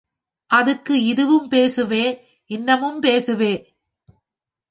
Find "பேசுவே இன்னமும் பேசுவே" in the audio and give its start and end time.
1.49-3.53